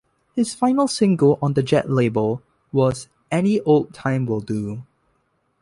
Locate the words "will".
4.25-4.39